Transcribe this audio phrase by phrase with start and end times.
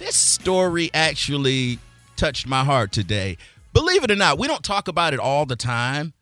[0.00, 1.78] this story actually
[2.16, 3.36] touched my heart today.
[3.74, 6.14] Believe it or not, we don't talk about it all the time,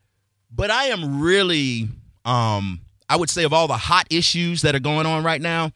[0.51, 1.88] but I am really,
[2.25, 5.70] um, I would say, of all the hot issues that are going on right now,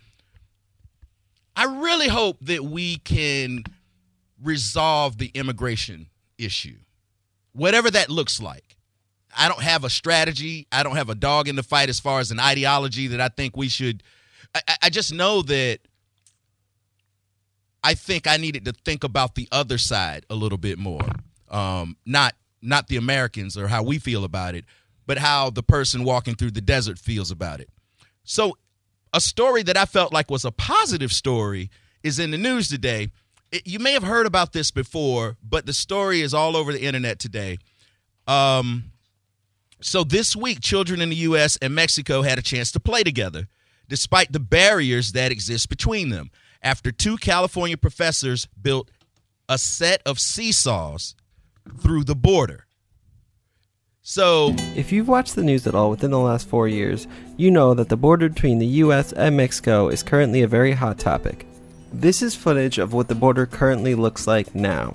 [1.54, 3.62] I really hope that we can
[4.42, 6.08] resolve the immigration
[6.38, 6.76] issue,
[7.52, 8.76] whatever that looks like.
[9.36, 10.66] I don't have a strategy.
[10.72, 13.28] I don't have a dog in the fight as far as an ideology that I
[13.28, 14.02] think we should.
[14.54, 15.78] I, I just know that
[17.82, 21.06] I think I needed to think about the other side a little bit more.
[21.50, 24.64] Um, not not the Americans or how we feel about it,
[25.06, 27.68] but how the person walking through the desert feels about it.
[28.24, 28.56] So,
[29.12, 31.70] a story that I felt like was a positive story
[32.02, 33.10] is in the news today.
[33.50, 36.82] It, you may have heard about this before, but the story is all over the
[36.82, 37.58] internet today.
[38.26, 38.84] Um,
[39.80, 41.58] so this week, children in the U.S.
[41.60, 43.48] and Mexico had a chance to play together,
[43.88, 46.30] despite the barriers that exist between them.
[46.62, 48.88] After two California professors built
[49.48, 51.16] a set of seesaws
[51.80, 52.66] through the border.
[54.00, 57.74] So, If you've watched the news at all within the last four years, you know
[57.74, 61.46] that the border between the US and Mexico is currently a very hot topic.
[61.92, 64.92] This is footage of what the border currently looks like now.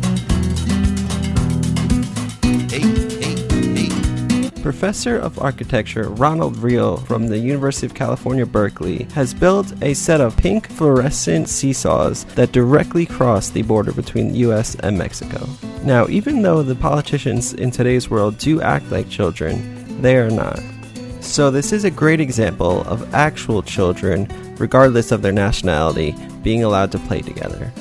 [4.68, 10.20] Professor of Architecture Ronald Rael from the University of California, Berkeley, has built a set
[10.20, 15.48] of pink fluorescent seesaws that directly cross the border between the US and Mexico.
[15.84, 20.60] Now, even though the politicians in today's world do act like children, they are not.
[21.22, 26.92] So, this is a great example of actual children, regardless of their nationality, being allowed
[26.92, 27.72] to play together.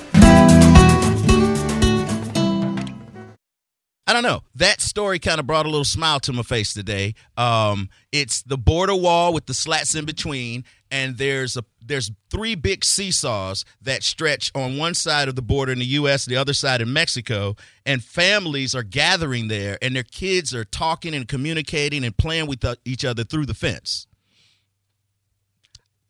[4.09, 4.43] I don't know.
[4.55, 7.15] That story kind of brought a little smile to my face today.
[7.37, 12.55] Um, it's the border wall with the slats in between, and there's a there's three
[12.55, 16.53] big seesaws that stretch on one side of the border in the U.S., the other
[16.53, 22.05] side in Mexico, and families are gathering there, and their kids are talking and communicating
[22.05, 24.07] and playing with the, each other through the fence.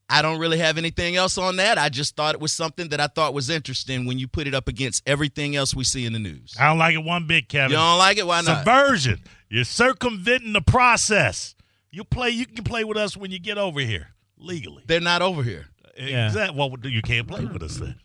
[0.08, 1.78] I don't really have anything else on that.
[1.78, 4.54] I just thought it was something that I thought was interesting when you put it
[4.54, 6.54] up against everything else we see in the news.
[6.60, 7.72] I don't like it one bit, Kevin.
[7.72, 8.26] You don't like it?
[8.26, 8.58] Why not?
[8.58, 9.20] Subversion.
[9.48, 11.54] You're circumventing the process.
[11.90, 12.30] You play.
[12.30, 14.08] You can play with us when you get over here
[14.38, 14.84] legally.
[14.86, 15.66] They're not over here.
[15.98, 16.26] Yeah.
[16.26, 16.56] Exactly.
[16.58, 17.96] Well, you can't play with us then.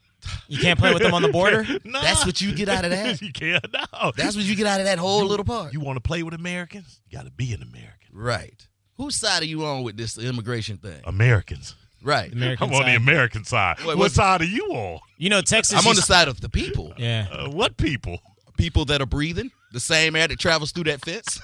[0.48, 1.66] You can't play with them on the border.
[1.84, 2.02] No.
[2.02, 3.22] That's what you get out of that.
[3.22, 3.66] you can't.
[3.74, 4.12] No.
[4.16, 5.74] That's what you get out of that whole little part.
[5.74, 7.02] You want to play with Americans?
[7.10, 8.10] You got to be an American.
[8.12, 8.68] right.
[8.98, 11.02] Whose side are you on with this immigration thing?
[11.06, 11.76] Americans.
[12.04, 12.32] Right.
[12.32, 12.96] American I'm on the side.
[12.98, 13.78] American side.
[13.80, 15.00] Wait, what what's- side are you on?
[15.18, 15.74] You know, Texas.
[15.78, 16.94] I'm on the used- side of the people.
[16.98, 17.28] Yeah.
[17.32, 18.20] Uh, what people?
[18.58, 21.40] People that are breathing the same air that travels through that fence.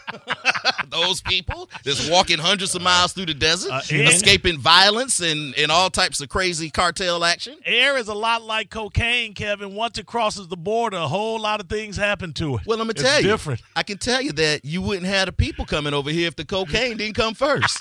[0.90, 5.56] Those people that's walking hundreds of miles through the desert, Uh, and- escaping violence and,
[5.58, 7.56] and all types of crazy cartel action.
[7.66, 9.76] Air is a lot like cocaine, Kevin.
[9.76, 12.62] Once it crosses the border, a whole lot of things happen to it.
[12.66, 13.62] Well, let me It's tell you, different.
[13.76, 16.46] I can tell you that you wouldn't have the people coming over here if the
[16.46, 17.80] cocaine didn't come first.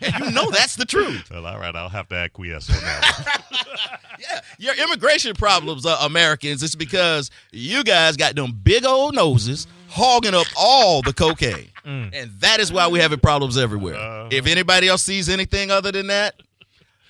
[0.20, 1.30] you know that's the truth.
[1.30, 3.90] Well, all right, I'll have to acquiesce on that.
[4.20, 9.66] Yeah, your immigration problems, uh, Americans, it's because you guys got them big old noses
[9.88, 14.28] hogging up all the cocaine, and that is why we're having problems everywhere.
[14.30, 16.40] if anybody else sees anything other than that,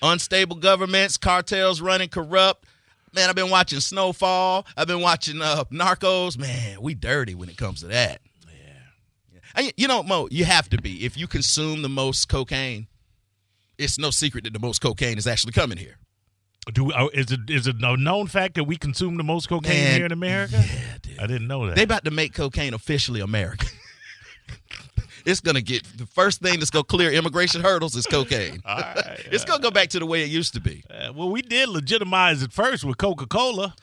[0.01, 2.65] unstable governments, cartels running corrupt.
[3.13, 4.65] Man, I've been watching Snowfall.
[4.75, 6.37] I've been watching uh, Narcos.
[6.37, 8.19] Man, we dirty when it comes to that.
[9.55, 11.05] And, you know, Mo, you have to be.
[11.05, 12.87] If you consume the most cocaine,
[13.77, 15.97] it's no secret that the most cocaine is actually coming here.
[16.73, 19.71] Do uh, is it is it a known fact that we consume the most cocaine
[19.83, 20.57] Man, here in America?
[20.65, 21.19] Yeah, dude.
[21.19, 21.75] I didn't know that.
[21.75, 23.69] They about to make cocaine officially American.
[25.25, 28.61] it's gonna get the first thing that's gonna clear immigration hurdles is cocaine.
[28.65, 28.95] All right,
[29.31, 30.83] it's gonna go back to the way it used to be.
[30.89, 33.75] Uh, well, we did legitimize it first with Coca Cola.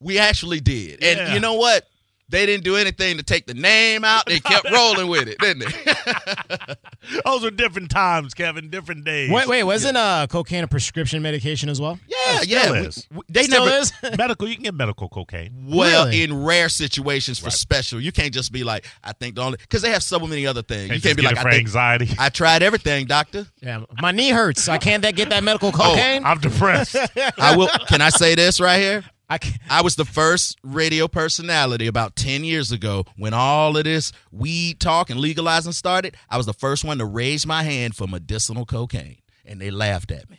[0.00, 1.34] We actually did, and Yeah.
[1.34, 1.86] you know what?
[2.32, 4.24] They didn't do anything to take the name out.
[4.26, 6.74] They kept rolling with it, didn't they?
[7.24, 8.70] Those were different times, Kevin.
[8.70, 9.30] Different days.
[9.30, 11.98] Wait, wait, wasn't uh, cocaine a prescription medication as well?
[12.08, 12.60] yeah, It yeah.
[12.62, 13.06] still we- is.
[13.12, 13.76] we- they Still never.
[13.78, 13.92] is.
[14.18, 14.48] medical.
[14.48, 15.66] You can get medical cocaine.
[15.68, 16.22] Well, Really?
[16.22, 19.82] in rare situations for special, you can't just be like, I think the only because
[19.82, 20.88] they have so many other things.
[20.88, 22.08] Can't you can't be like, it I for think anxiety.
[22.18, 23.46] I tried everything, doctor.
[23.60, 24.68] Yeah, my knee hurts.
[24.68, 26.24] I can't that get that medical cocaine.
[26.24, 26.96] I'm depressed.
[27.38, 27.68] I will.
[27.88, 29.04] Can I say this right here?
[29.32, 29.38] I.
[29.78, 34.80] I was the first radio personality about 10 years ago when all of this weed
[34.80, 36.16] talk and legalizing started.
[36.28, 40.10] I was the first one to raise my hand for medicinal cocaine, and they laughed
[40.10, 40.38] at me.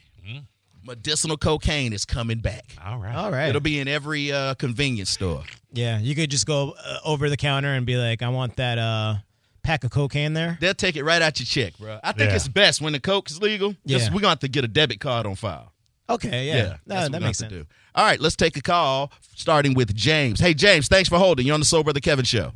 [0.85, 2.75] Medicinal cocaine is coming back.
[2.83, 3.15] All right.
[3.15, 3.47] All right.
[3.47, 5.43] It'll be in every uh, convenience store.
[5.71, 8.77] Yeah, you could just go uh, over the counter and be like, "I want that
[8.77, 9.15] uh,
[9.63, 11.99] pack of cocaine there." They'll take it right out your check, bro.
[12.03, 12.35] I think Yeah.
[12.35, 13.75] it's best when the coke is legal.
[13.85, 13.99] Yeah.
[14.07, 15.71] We're going to have to get a debit card on file.
[16.09, 17.51] Okay, yeah, Yeah, no, that's what that makes sense.
[17.51, 17.65] to do.
[17.95, 20.39] All right, let's take a call, starting with James.
[20.39, 21.45] Hey, James, thanks for holding.
[21.45, 22.51] You're on the Soul Brother Kevin show.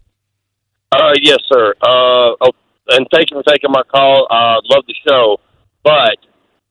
[0.91, 1.73] Uh, yes, sir.
[1.81, 2.51] Uh, oh,
[2.89, 4.27] and thank you for taking my call.
[4.29, 5.38] Uh, love the show,
[5.83, 6.17] but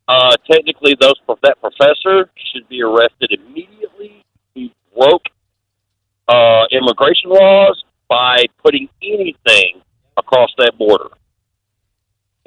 [0.08, 4.22] uh, technically, those that professor should be arrested immediately.
[4.54, 5.24] He broke
[6.28, 9.80] uh, immigration laws by putting anything
[10.16, 11.08] across that border,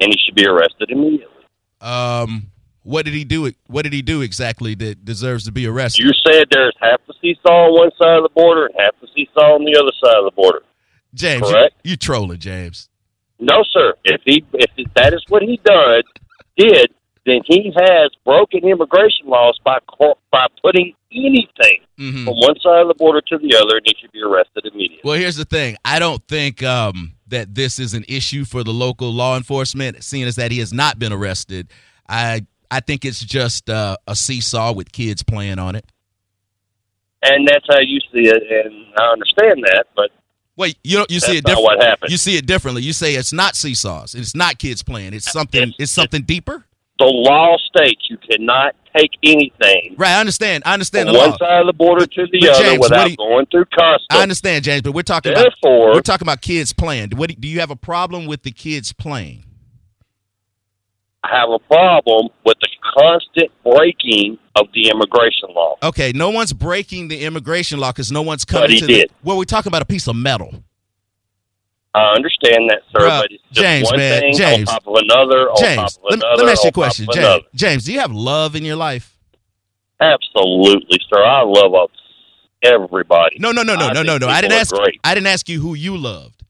[0.00, 1.44] and he should be arrested immediately.
[1.80, 2.50] Um,
[2.90, 3.52] what did he do?
[3.68, 6.04] What did he do exactly that deserves to be arrested?
[6.04, 9.06] You said there's half the seesaw on one side of the border and half the
[9.14, 10.62] seesaw on the other side of the border.
[11.14, 11.74] James, you, correct.
[11.84, 12.88] you trolling, James.
[13.38, 13.94] No, sir.
[14.04, 16.02] If he if that is what he done
[16.56, 16.92] did,
[17.26, 19.78] then he has broken immigration laws by
[20.32, 23.94] by putting anything hmm from one side of the border to the other, and he
[24.00, 25.00] should be arrested immediately.
[25.04, 25.76] Well, here's the thing.
[25.84, 30.24] I don't think um, that this is an issue for the local law enforcement, seeing
[30.24, 31.70] as that he has not been arrested.
[32.08, 35.84] I I think it's just uh, a seesaw with kids playing on it.
[37.22, 40.10] And that's how you see it, and I understand that, but
[40.56, 41.64] Wait, you you see it not different.
[41.64, 42.10] what happened.
[42.10, 42.82] You see it differently.
[42.82, 44.14] You say it's not seesaws.
[44.14, 45.14] It's not kids playing.
[45.14, 45.60] It's something.
[45.62, 46.64] It's- It's something deeper.
[46.98, 50.10] the law states you cannot take anything Right.
[50.10, 50.62] I understand.
[50.66, 51.36] I understand from the one law.
[51.38, 54.06] side of the border to the other James, without you- going through customs.
[54.10, 57.10] I understand, James, but we're talking about Therefore, we're talking about kids playing.
[57.16, 59.44] What do you have a problem with the kids playing?
[61.22, 65.76] I have a problem with the constant breaking of the immigration law.
[65.82, 69.10] Okay, no one's breaking the immigration law because no one's coming But he to did.
[69.10, 69.14] the.
[69.22, 70.64] Well, we're talking about a piece of metal.
[71.92, 74.68] I understand that, sir, but it's just James, one man, thing James.
[74.68, 76.72] on top of another, on James, top of let me, let me ask you a
[76.72, 77.06] question.
[77.12, 77.42] James, another.
[77.54, 79.18] James, do you have love in your life?
[80.00, 81.22] Absolutely, sir.
[81.22, 81.90] I love
[82.62, 83.36] everybody.
[83.40, 84.28] No, no, no, no, I no, no, no.
[84.28, 84.72] I didn't ask.
[84.74, 85.00] Great.
[85.02, 86.44] I didn't ask you who you loved.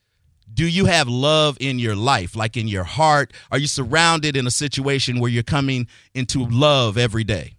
[0.52, 3.32] Do you have love in your life, like in your heart?
[3.50, 7.55] Are you surrounded in a situation where you're coming into love every day?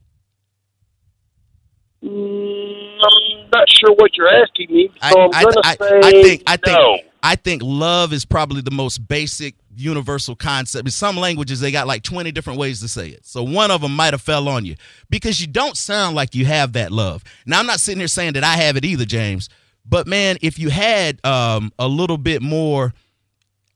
[2.03, 5.61] Mm, I'm not sure what you're asking me, I- so I, am I- going to
[5.65, 6.99] I- say I think- I think- no.
[7.23, 10.87] I think love is probably the most basic universal concept.
[10.87, 13.27] In some languages, they got like 20 different ways to say it.
[13.27, 14.75] So one of them might have fell on you
[15.11, 17.23] because you don't sound like you have that love.
[17.45, 19.49] Now, I'm not sitting here saying that I have it either, James.
[19.85, 22.93] But man, if you had um, a little bit more,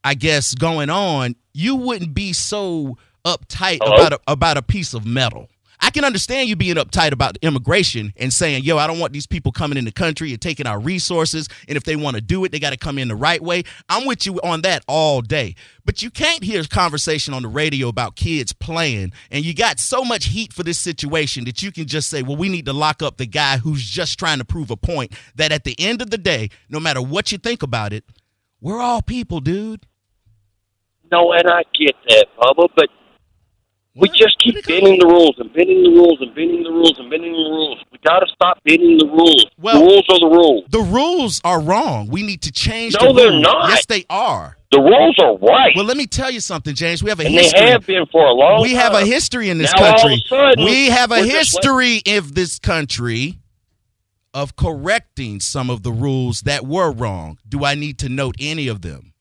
[0.04, 3.96] I guess, going on, you wouldn't be so uptight Hello?
[3.96, 5.50] about a, about a piece of metal.
[5.86, 9.28] I can understand you being uptight about immigration and saying, yo, I don't want these
[9.28, 11.48] people coming in the country and taking our resources.
[11.68, 13.66] And if they want to do it, they got to come in the right way.
[13.88, 15.54] I'm with you on that all day.
[15.86, 19.14] But you can't hear a conversation on the radio about kids playing.
[19.30, 22.36] And you got so much heat for this situation that you can just say, well,
[22.36, 25.52] we need to lock up the guy who's just trying to prove a point that
[25.52, 28.04] at the end of the day, no matter what you think about it,
[28.60, 29.86] we're all people, dude.
[31.12, 32.90] No, and I get that, Bubba, but
[33.96, 37.10] we just keep bending the rules and bending the rules and bending the rules and
[37.10, 37.80] bending the rules.
[37.92, 39.46] We got to stop bending the rules.
[39.58, 40.64] Well- the rules are the rules.
[40.70, 42.08] The rules are wrong.
[42.08, 43.42] We need to change No, the they're rules.
[43.44, 43.70] not.
[43.70, 44.58] Yes, they are.
[44.72, 47.02] The rules are right, Well, let me tell you something, James.
[47.02, 47.68] We have a and they history.
[47.70, 48.82] have been for a long we time.
[48.82, 50.24] have a history in this Now, all of a country.
[50.28, 53.36] sudden, we have a history of this country
[54.34, 57.38] of correcting some of the rules that were wrong.
[57.48, 59.14] Do I need to note any of them?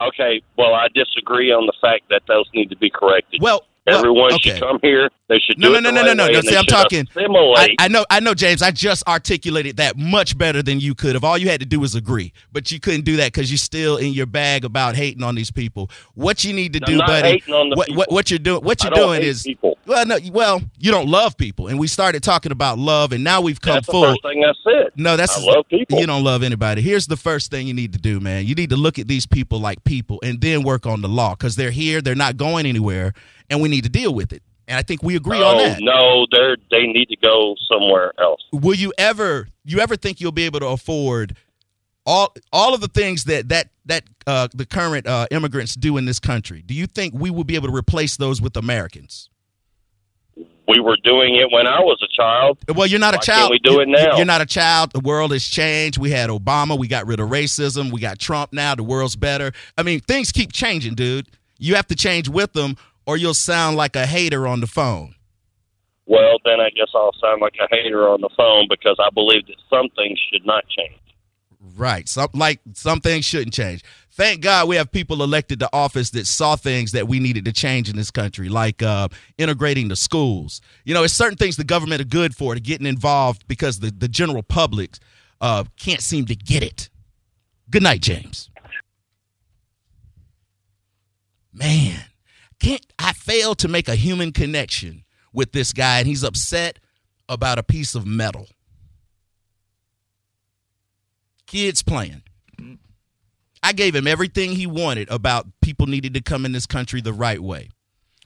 [0.00, 3.42] Okay, well, I disagree on the fact that those need to be corrected.
[3.42, 4.50] Well, well, Everyone okay.
[4.50, 5.10] should come here.
[5.28, 6.40] They should No, do no, no, no, no, no, no.
[6.40, 8.62] See, I'm talking- I, I know, I know, James.
[8.62, 11.22] I just articulated that much better than you could have.
[11.22, 13.98] All you had to do was agree, but you couldn't do that because you're still
[13.98, 15.90] in your bag about hating on these people.
[16.14, 18.14] What you need to I'm do, buddy, hating on the what, what people.
[18.14, 19.76] what you're doing, what you're doing is people.
[19.86, 23.42] well, no, well, you don't love people, and we started talking about love, and now
[23.42, 24.04] we've come That's the full.
[24.04, 24.92] first thing I said.
[24.96, 26.00] No, that's I love people.
[26.00, 26.80] You don't love anybody.
[26.80, 28.46] Here's the first thing you need to do, man.
[28.46, 31.34] You need to look at these people like people, and then work on the law
[31.34, 33.12] because they're here, they're not going anywhere,
[33.50, 34.42] and we need to deal with it.
[34.68, 35.78] And I think we agree on Oh that.
[35.80, 38.42] no, they they need to go somewhere else.
[38.52, 41.34] Will you ever, you ever think you'll be able to afford
[42.06, 46.04] all all of the things that that that uh, the current uh, immigrants do in
[46.04, 46.62] this country?
[46.64, 49.30] Do you think we will be able to replace those with Americans?
[50.68, 52.58] We were doing it when I was a child.
[52.76, 53.40] Well, you're not a Why child.
[53.40, 54.16] can't we do You- it now?
[54.18, 54.92] You're not a child.
[54.92, 55.96] The world has changed.
[55.96, 56.78] We had Obama.
[56.78, 57.90] We got rid of racism.
[57.90, 58.74] We got Trump now.
[58.74, 59.52] The world's better.
[59.78, 61.26] I mean, things keep changing, dude.
[61.58, 62.76] You have to change with them,
[63.08, 65.14] or you'll sound like a hater on the phone.
[66.04, 69.46] Well, then I guess I'll sound like a hater on the phone because I believe
[69.46, 71.00] that some things should not change.
[71.74, 72.06] Right.
[72.06, 73.82] Some like some things shouldn't change.
[74.12, 77.52] Thank God we have people elected to office that saw things that we needed to
[77.52, 80.60] change in this country, like uh, integrating the schools.
[80.84, 83.90] You know, it's certain things the government are good for, to getting involved because the,
[83.90, 84.98] the general public
[85.40, 86.90] uh, can't seem to get it.
[87.70, 88.50] Good night, James.
[91.54, 92.04] Man,
[92.60, 96.78] can't I fail to make a human connection with this guy, and he's upset
[97.28, 98.46] about a piece of metal.
[101.46, 102.22] Kids playing.
[103.62, 107.12] I gave him everything he wanted about people needed to come in this country the
[107.12, 107.70] right way.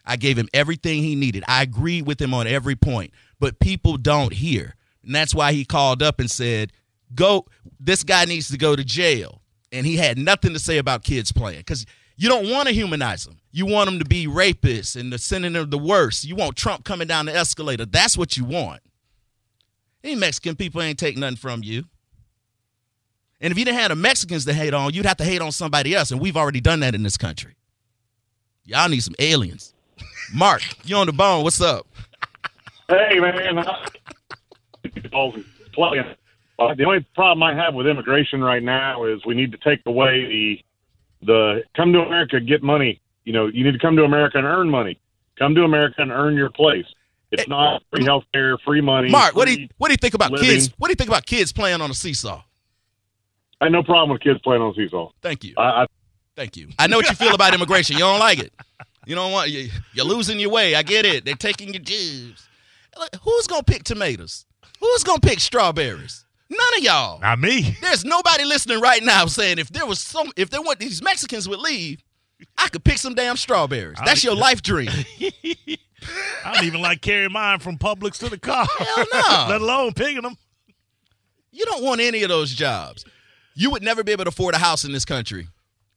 [0.04, 1.44] I gave him everything he needed.
[1.46, 4.74] I agreed with him on every point, but people don't hear.
[5.04, 6.72] And that's why he called up and said,
[7.14, 7.46] Go,
[7.78, 9.42] this guy needs to go to jail.
[9.70, 13.24] And he had nothing to say about kids playing because you don't want to humanize
[13.24, 13.38] them.
[13.50, 16.24] You want them to be rapists and the sending them the worst.
[16.24, 17.84] You want Trump coming down the escalator.
[17.84, 18.80] That's what you want.
[20.04, 21.84] Any Mexican people ain't take nothing from you.
[23.40, 25.52] And if you didn't have the Mexicans to hate on, you'd have to hate on
[25.52, 26.12] somebody else.
[26.12, 27.56] And we've already done that in this country.
[28.64, 29.74] Y'all need some aliens.
[30.34, 31.42] Mark, you on the bone.
[31.42, 31.86] What's up?
[32.88, 33.58] Hey man.
[33.58, 33.86] Uh,
[36.74, 40.24] The only problem I have with immigration right now is we need to take away
[40.26, 40.60] the
[41.22, 43.00] the come to America, get money.
[43.24, 44.98] You know, you need to come to America and earn money.
[45.38, 46.86] Come to America and earn your place.
[47.30, 49.10] It's not free health care, free money.
[49.10, 50.48] Mark, what do you what do you think about living.
[50.48, 50.72] kids?
[50.76, 52.42] What do you think about kids playing on a seesaw?
[53.60, 55.10] I have no problem with kids playing on a seesaw.
[55.22, 55.54] Thank you.
[55.56, 55.86] I, I
[56.36, 56.68] Thank you.
[56.78, 57.96] I know what you feel about immigration.
[57.96, 58.52] You don't like it.
[59.06, 60.74] You don't want you, you're losing your way.
[60.74, 61.24] I get it.
[61.24, 62.48] They're taking your jobs.
[62.98, 64.46] Look, Who's gonna pick tomatoes?
[64.80, 66.21] Who's gonna pick strawberries?
[66.52, 67.20] None of y'all.
[67.20, 67.76] Not me.
[67.80, 71.48] There's nobody listening right now saying if there was some if there want these Mexicans
[71.48, 72.02] would leave,
[72.58, 73.98] I could pick some damn strawberries.
[74.04, 74.90] That's your life dream.
[76.44, 78.66] I don't even like carrying mine from Publix to the car.
[78.78, 79.46] Hell no.
[79.48, 80.36] Let alone picking them.
[81.52, 83.04] You don't want any of those jobs.
[83.54, 85.48] You would never be able to afford a house in this country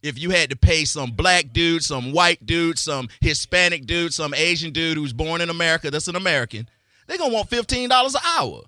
[0.04, 4.34] if you had to pay some black dude, some white dude, some Hispanic dude, some
[4.34, 6.70] Asian dude who's born in America that's an American.
[7.08, 8.62] They're going to want $15 an hour.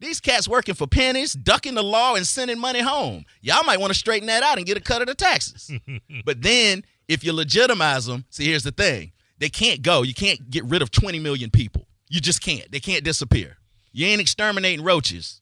[0.00, 3.26] These cats working for pennies, ducking the law, and sending money home.
[3.42, 5.70] Y'all might want to straighten that out and get a cut of the taxes.
[6.24, 10.02] but then, if you legitimize them, see, here's the thing they can't go.
[10.02, 11.86] You can't get rid of 20 million people.
[12.08, 12.70] You just can't.
[12.72, 13.58] They can't disappear.
[13.92, 15.40] You ain't exterminating roaches.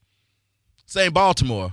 [0.86, 1.72] Same Baltimore.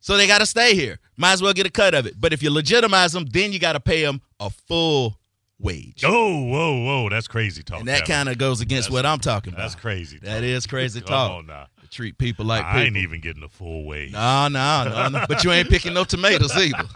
[0.00, 0.98] So they got to stay here.
[1.16, 2.20] Might as well get a cut of it.
[2.20, 5.18] But if you legitimize them, then you got to pay them a full
[5.62, 6.02] wage.
[6.04, 7.08] Oh, whoa, whoa.
[7.08, 7.80] That's crazy talk.
[7.80, 9.62] and that kind of goes against That's- what I'm talking about.
[9.62, 10.18] That's crazy.
[10.18, 10.42] That talk.
[10.44, 11.30] is crazy talk.
[11.30, 11.66] on now.
[11.82, 13.02] To treat people like I ain't people.
[13.02, 14.12] even getting the full wage.
[14.12, 15.24] No, no, no, no.
[15.28, 16.84] But you ain't picking no tomatoes either.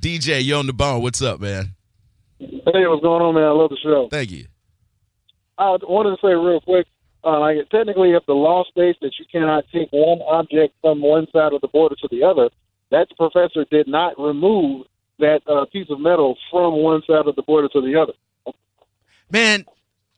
[0.00, 1.02] DJ, you on the bone.
[1.02, 1.74] What's up, man?
[2.38, 2.48] Hey,
[2.86, 3.44] what's going on, man?
[3.44, 4.08] I love the show.
[4.10, 4.46] Thank you.
[5.58, 6.86] I wanted to say real quick,
[7.22, 11.26] uh, like technically, if the law states that you cannot take one object from one
[11.32, 12.48] side of the border to the other,
[12.90, 14.86] that professor did not remove
[15.20, 18.12] that uh, piece of metal from one side of the border to the other.
[19.30, 19.64] Man,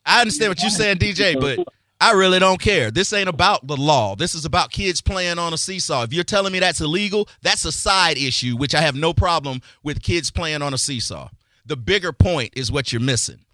[0.06, 1.58] I understand what you're saying, DJ, but
[2.00, 2.90] I really don't care.
[2.90, 4.16] This ain't about the law.
[4.16, 6.02] This is about kids playing on a seesaw.
[6.02, 9.60] If you're telling me that's illegal, that's a side issue, which I have no problem
[9.84, 11.28] with kids playing on a seesaw.
[11.64, 13.44] The bigger point is what you're missing.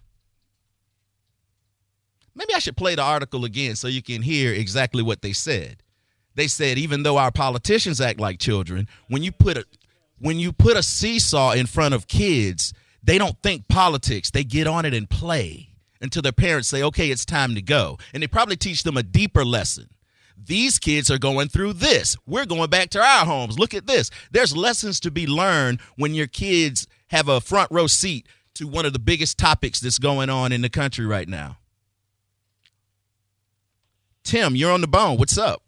[2.33, 5.83] Maybe I should play the article again so you can hear exactly what they said.
[6.33, 9.65] They said even though our politicians act like children, when you put a
[10.19, 12.73] when you put a seesaw in front of kids,
[13.03, 14.31] they don't think politics.
[14.31, 15.69] They get on it and play
[16.01, 19.03] until their parents say, "Okay, it's time to go." And they probably teach them a
[19.03, 19.89] deeper lesson.
[20.37, 22.15] These kids are going through this.
[22.25, 23.59] We're going back to our homes.
[23.59, 24.09] Look at this.
[24.31, 28.85] There's lessons to be learned when your kids have a front row seat to one
[28.85, 31.57] of the biggest topics that's going on in the country right now.
[34.23, 35.17] Tim, you're on the bone.
[35.17, 35.61] What's up?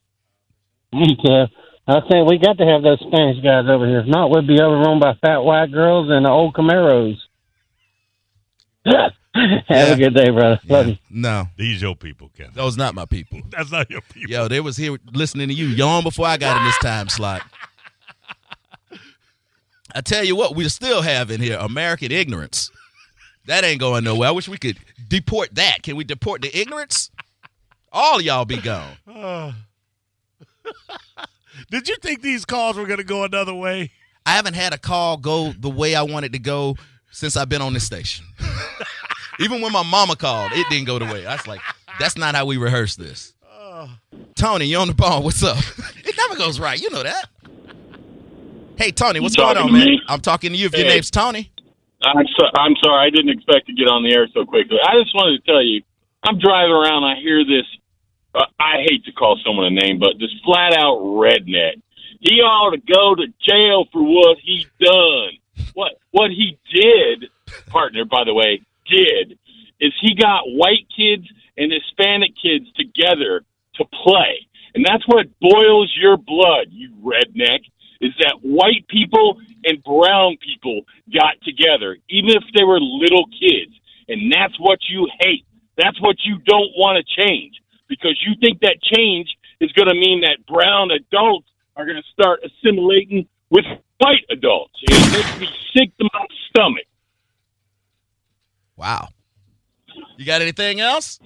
[0.93, 1.51] Okay.
[1.91, 3.99] I think we got to have those Spanish guys over here.
[4.01, 7.17] If not, we'd be overrun by fat white girls and old Camaros.
[8.85, 9.85] have Yeah.
[9.93, 10.59] a good day, brother.
[10.67, 10.97] Love you.
[11.09, 12.53] No, These your people, Kevin.
[12.53, 13.41] those not my people.
[13.49, 14.31] That's not your people.
[14.31, 17.41] Yo, they was here listening to you yawn before I got in this time slot.
[19.93, 22.71] I tell you what, we still have in here American ignorance.
[23.47, 24.29] That ain't going nowhere.
[24.29, 25.83] I wish we could deport that.
[25.83, 27.11] Can we deport the ignorance?
[27.91, 28.95] All y'all be gone.
[31.69, 33.91] Did you think these calls were going to go another way?
[34.25, 36.75] I haven't had a call go the way I wanted to go
[37.11, 38.25] since I've been on this station.
[39.39, 41.25] Even when my mama called, it didn't go the way.
[41.25, 41.61] I was like,
[41.99, 43.33] that's not how we rehearse this.
[44.35, 45.23] Tony, you on the ball.
[45.23, 45.57] What's up?
[46.05, 46.79] it never goes right.
[46.79, 47.29] You know that.
[48.75, 49.85] Hey, Tony, what's You going on, man?
[49.85, 50.01] me?
[50.07, 50.67] I'm talking to you.
[50.67, 51.51] If your name's Tony.
[52.03, 53.07] I'm so, I'm sorry.
[53.07, 54.77] I didn't expect to get on the air so quickly.
[54.83, 55.81] I just wanted to tell you,
[56.23, 57.03] I'm driving around.
[57.03, 57.65] I hear this.
[58.33, 61.81] Uh, I hate to call someone a name, but this flat out redneck.
[62.19, 65.65] He ought to go to jail for what he done.
[65.73, 67.29] What what he did,
[67.67, 68.05] partner.
[68.05, 69.37] By the way, did
[69.79, 73.43] is he got white kids and Hispanic kids together
[73.75, 77.61] to play, and that's what boils your blood, you redneck.
[78.01, 80.81] is that white people and brown people
[81.13, 83.73] got together, even if they were little kids.
[84.07, 85.45] And that's what you hate.
[85.77, 87.60] That's what you don't want to change
[87.91, 89.27] because you think that change
[89.59, 93.65] is going to mean that brown adults are going to start assimilating with
[93.99, 94.73] white adults.
[94.83, 96.85] It makes me sick to my stomach.
[98.77, 99.09] Wow.
[100.17, 101.19] You got anything else?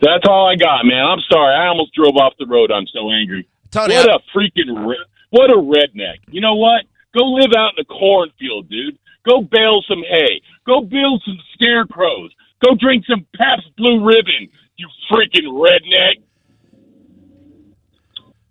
[0.00, 1.04] That's all I got, man.
[1.04, 1.54] I'm sorry.
[1.54, 2.70] I almost drove off the road.
[2.70, 3.48] I'm so angry.
[3.70, 6.18] Tony, what I- a freaking re- what a redneck.
[6.30, 6.84] You know what?
[7.16, 8.96] Go live out in the cornfield, dude.
[9.28, 10.40] Go bale some hay.
[10.66, 12.30] Go build some scarecrows.
[12.64, 14.48] Go drink some Pabst Blue Ribbon.
[15.10, 16.22] You freaking redneck.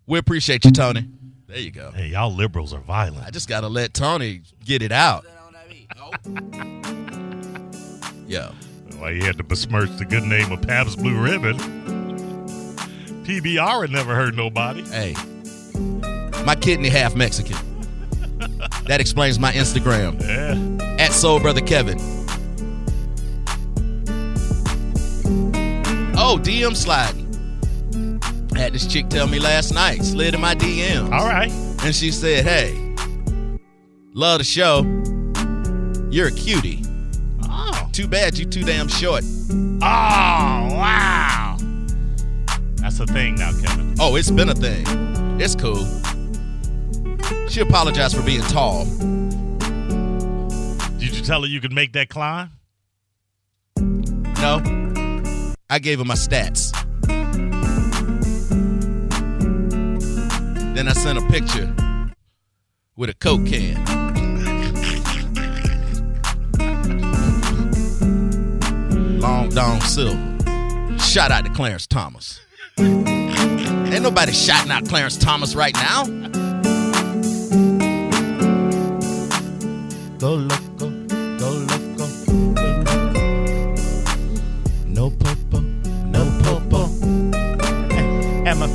[0.06, 1.08] We appreciate you, Tony.
[1.48, 1.92] There you go.
[1.92, 3.26] Hey, y'all liberals are violent.
[3.26, 5.26] I just got to let Tony get it out.
[8.28, 8.52] Yo.
[8.98, 11.58] Why you had to besmirch the good name of Pabst Blue Ribbon?
[13.24, 14.84] PBR had never hurt nobody.
[14.84, 15.14] Hey,
[16.46, 17.58] my kidney half Mexican.
[18.88, 20.22] that explains my Instagram.
[20.22, 21.04] Yeah.
[21.04, 21.98] At Soul Brother Kevin.
[26.34, 27.30] Oh, DM sliding.
[28.56, 31.12] I had this chick tell me last night, slid in my DM.
[31.12, 31.52] All right.
[31.84, 32.74] And she said, Hey,
[34.16, 34.82] love the show.
[36.10, 36.82] You're a cutie.
[37.44, 37.88] Oh.
[37.92, 39.24] Too bad you too damn short.
[39.54, 41.56] Oh, wow.
[42.78, 43.94] That's a thing now, Kevin.
[44.00, 44.88] Oh, it's been a thing.
[45.40, 45.86] It's cool.
[47.48, 48.86] She apologized for being tall.
[50.98, 52.50] Did you tell her you could make that climb?
[53.78, 54.83] No.
[55.70, 56.72] I gave him my stats.
[60.76, 61.74] Then I sent a picture
[62.96, 63.84] with a Coke can.
[69.20, 70.20] Long Dong Silver.
[71.00, 72.40] Shout out to Clarence Thomas.
[72.78, 76.06] Ain't nobody shouting out Clarence Thomas right now.
[80.18, 80.73] Go loco,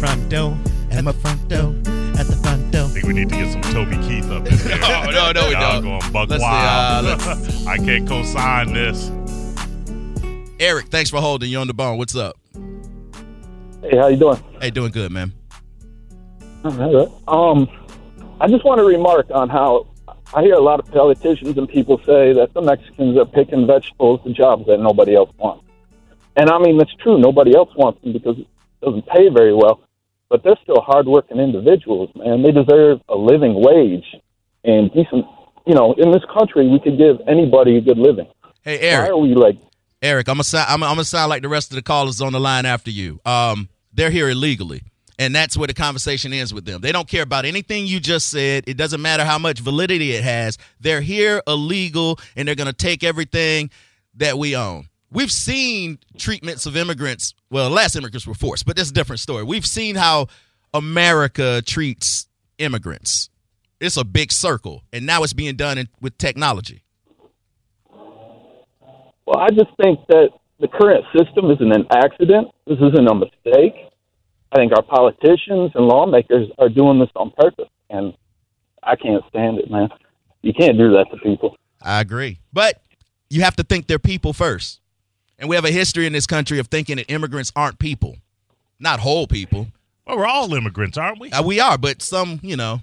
[0.00, 0.56] front door.
[0.90, 1.70] At my front door.
[2.18, 2.84] At the front door.
[2.84, 4.78] I think we need to get some Toby Keith up in there.
[4.82, 5.82] Oh, no, no, we Y'all don't.
[6.00, 7.06] going buck Let's see, wild.
[7.06, 9.10] uh, I can't co-sign this.
[10.60, 11.50] Eric, thanks for holding.
[11.50, 11.98] You on the bone.
[11.98, 12.36] What's up?
[13.82, 14.42] Hey, how you doing?
[14.60, 15.32] Hey, doing good, man.
[16.64, 17.68] Um,
[18.40, 19.86] I just want to remark on how
[20.34, 24.20] I hear a lot of politicians and people say that the Mexicans are picking vegetables
[24.24, 25.64] to jobs that nobody else wants.
[26.36, 27.18] And I mean, that's true.
[27.18, 28.46] Nobody else wants them because it
[28.82, 29.80] doesn't pay very well.
[30.30, 32.42] But they're still hardworking individuals, man.
[32.42, 34.04] They deserve a living wage
[34.64, 35.24] and decent.
[35.66, 38.26] You know, in this country, we could give anybody a good living.
[38.62, 39.10] Hey, Eric.
[39.10, 39.58] Why are we like?
[40.00, 42.32] Eric, I'm gonna sound, I'm, I'm gonna sound like the rest of the callers on
[42.32, 43.20] the line after you.
[43.24, 44.82] Um, they're here illegally,
[45.18, 46.80] and that's where the conversation ends with them.
[46.80, 48.64] They don't care about anything you just said.
[48.68, 50.56] It doesn't matter how much validity it has.
[50.80, 53.70] They're here illegal, and they're gonna take everything
[54.14, 54.88] that we own.
[55.10, 57.34] We've seen treatments of immigrants.
[57.50, 59.42] Well, last immigrants were forced, but that's a different story.
[59.42, 60.26] We've seen how
[60.74, 63.30] America treats immigrants.
[63.80, 66.82] It's a big circle, and now it's being done in, with technology.
[67.90, 72.48] Well, I just think that the current system isn't an accident.
[72.66, 73.74] This isn't a mistake.
[74.52, 78.14] I think our politicians and lawmakers are doing this on purpose, and
[78.82, 79.88] I can't stand it, man.
[80.42, 81.56] You can't do that to people.
[81.80, 82.40] I agree.
[82.52, 82.82] But
[83.30, 84.80] you have to think they're people first.
[85.38, 88.16] And we have a history in this country of thinking that immigrants aren't people,
[88.80, 89.68] not whole people.
[90.06, 91.30] Well, we're all immigrants, aren't we?
[91.30, 92.80] Uh, we are, but some, you know,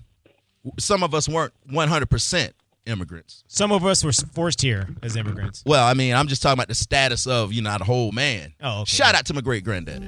[0.79, 2.51] some of us weren't 100%
[2.85, 3.43] immigrants.
[3.47, 5.63] Some of us were forced here as immigrants.
[5.65, 8.11] Well, I mean, I'm just talking about the status of, you know, not a whole
[8.11, 8.53] man.
[8.61, 8.85] Oh, okay.
[8.85, 10.05] Shout out to my great granddaddy.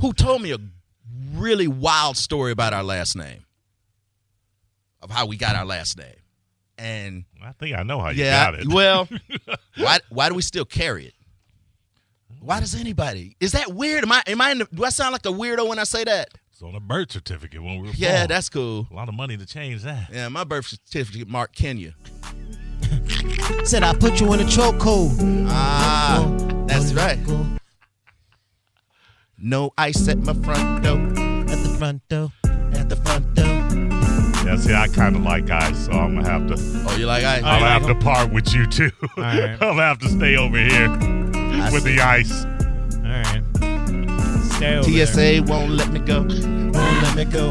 [0.00, 0.58] Who told me a
[1.34, 3.44] really wild story about our last name,
[5.00, 6.16] of how we got our last name.
[6.82, 8.66] And I think I know how you yeah, got it.
[8.72, 9.08] well,
[9.76, 11.14] why why do we still carry it?
[12.40, 13.36] Why does anybody?
[13.38, 14.02] Is that weird?
[14.02, 16.02] Am I am I in the, do I sound like a weirdo when I say
[16.02, 16.30] that?
[16.50, 18.28] it's on a birth certificate when we were Yeah, born.
[18.30, 18.88] that's cool.
[18.90, 20.08] a lot of money to change that.
[20.12, 21.94] Yeah, my birth certificate marked Kenya.
[23.64, 25.46] Said I put you in a chokehold.
[25.48, 26.26] Ah,
[26.66, 27.18] that's right.
[29.38, 30.98] No ice at my front door.
[30.98, 32.32] At the front door.
[32.74, 33.31] At the front
[34.56, 34.60] door.
[34.60, 36.54] Yeah, see, I kind of like ice, so I'm gonna have to.
[36.88, 37.42] Oh, you like ice?
[37.44, 38.90] I'll have to part with you too.
[39.16, 39.56] right.
[39.62, 40.88] I'll have to stay over here
[41.72, 42.44] with the ice.
[42.44, 43.42] All right.
[44.54, 45.06] Stay over there.
[45.06, 46.20] TSA won't let me go.
[46.22, 47.50] Won't let me go.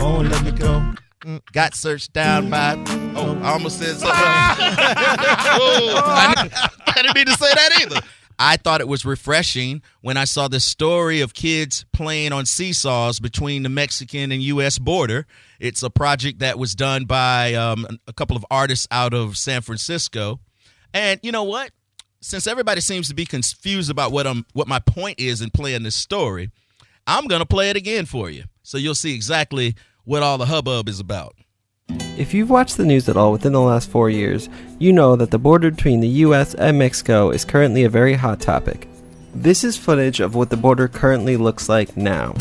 [0.00, 0.82] Won't let me go.
[1.24, 2.74] Mm, got searched down by.
[3.14, 4.08] Oh, I almost said something.
[4.10, 6.54] oh, I, didn't-
[6.86, 8.00] I didn't mean to say that either.
[8.38, 13.20] I thought it was refreshing when I saw the story of kids playing on seesaws
[13.20, 14.78] between the Mexican and U.S.
[14.78, 15.26] border.
[15.60, 19.62] It's a project that was done by um, a couple of artists out of San
[19.62, 20.40] Francisco.
[20.94, 21.70] And you know what?
[22.20, 25.82] Since everybody seems to be confused about what um what my point is in playing
[25.82, 26.50] this story,
[27.06, 30.88] I'm gonna play it again for you, so you'll see exactly what all the hubbub
[30.88, 31.34] is about.
[32.16, 35.30] If you've watched the news at all within the last four years, you know that
[35.30, 38.88] the border between the US and Mexico is currently a very hot topic.
[39.34, 42.34] This is footage of what the border currently looks like now.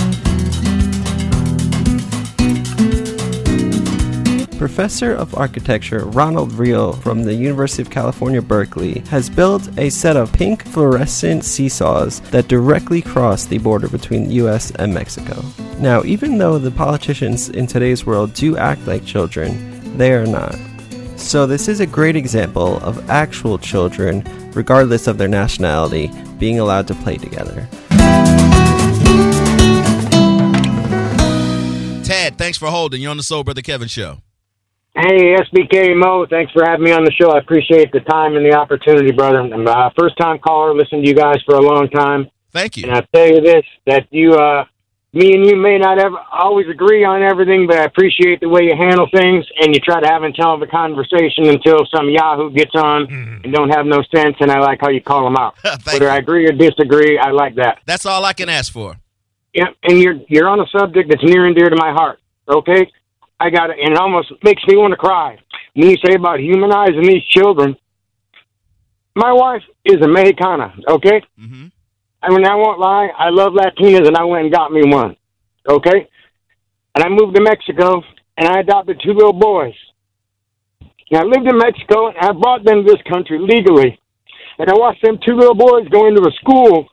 [4.61, 10.15] Professor of Architecture Ronald Rael from the University of California, Berkeley has built a set
[10.15, 15.43] of pink fluorescent seesaws that directly cross the border between the US and Mexico.
[15.79, 20.55] Now, even though the politicians in today's world do act like children, they are not.
[21.15, 26.87] So, this is a great example of actual children, regardless of their nationality, being allowed
[26.89, 27.67] to play together.
[32.03, 33.01] Ted, thanks for holding.
[33.01, 34.19] You're on the Soul Brother Kevin show.
[34.93, 37.31] Hey, SBK Mo, thanks for having me on the show.
[37.31, 39.39] I appreciate the time and the opportunity, brother.
[39.39, 42.29] I'm a first time caller, listened to you guys for a long time.
[42.51, 42.83] Thank you.
[42.83, 44.65] And I tell you this, that you, uh,
[45.13, 48.63] me and you may not ever always agree on everything, but I appreciate the way
[48.63, 53.11] you handle things and you try to have intelligent conversation until some Yahoo gets on
[53.43, 54.35] and don't have no sense.
[54.39, 55.55] And I like how you call them out.
[55.85, 57.79] Whether I agree or disagree, I like that.
[57.85, 58.97] That's all I can ask for.
[59.53, 62.19] Yeah, and you're you're on a subject that's near and dear to my heart.
[62.47, 62.89] Okay,
[63.41, 65.35] I got it, and it almost makes me want to cry
[65.73, 67.75] when you say about humanizing these children.
[69.15, 70.75] My wife is a Mexicana.
[70.87, 71.67] Okay, mm-hmm.
[72.21, 73.09] I mean I won't lie.
[73.17, 75.17] I love Latinas, and I went and got me one.
[75.67, 76.07] Okay,
[76.93, 78.03] and I moved to Mexico,
[78.37, 79.73] and I adopted two little boys.
[81.09, 83.99] And I lived in Mexico, and I brought them to this country legally.
[84.59, 86.87] And I watched them two little boys go into a school,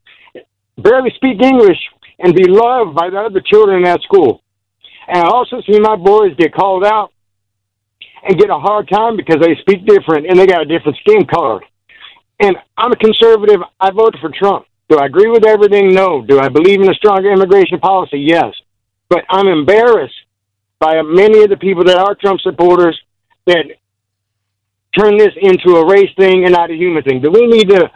[0.79, 1.79] barely speak English,
[2.21, 4.43] and be loved by the other children in that school.
[5.09, 7.13] And I also see my boys get called out
[8.23, 11.25] and get a hard time because they speak different and they got a different skin
[11.27, 11.61] color.
[12.41, 13.61] And I'm a conservative.
[13.81, 14.67] I voted for Trump.
[14.89, 15.93] Do I agree with everything?
[15.93, 16.23] No.
[16.23, 18.19] Do I believe in a stronger immigration policy?
[18.19, 18.55] Yes.
[19.09, 20.15] But I'm embarrassed
[20.79, 22.99] by many of the people that are Trump supporters
[23.47, 23.65] that
[24.99, 27.21] turn this into a race thing and not a human thing.
[27.23, 27.91] Do we need to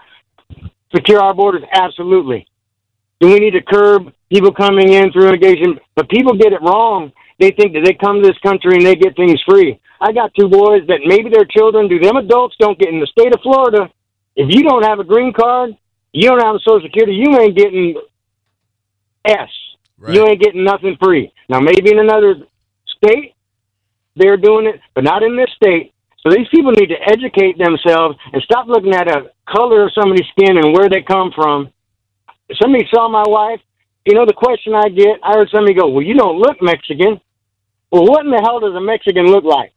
[0.95, 1.63] secure our borders?
[1.73, 2.47] Absolutely.
[3.21, 5.79] Do we need to curb people coming in through immigration?
[5.95, 7.13] But people get it wrong.
[7.39, 9.79] They think that they come to this country and they get things free.
[10.01, 11.89] I got two boys that maybe they're children.
[11.89, 13.91] Do them adults don't get in the state of Florida?
[14.35, 15.77] If you don't have a green card,
[16.13, 17.95] you don't have a social security, you ain't getting
[19.25, 19.49] S.
[19.99, 20.15] Right.
[20.15, 21.33] You ain't getting nothing free.
[21.49, 22.35] Now maybe in another
[22.97, 23.35] state
[24.17, 25.93] they're doing it, but not in this state.
[26.21, 30.27] So these people need to educate themselves and stop looking at a color of somebody's
[30.31, 31.73] skin and where they come from.
[32.61, 33.61] Somebody saw my wife,
[34.05, 37.21] you know the question I get, I heard somebody go, Well, you don't look Mexican.
[37.91, 39.73] Well, what in the hell does a Mexican look like?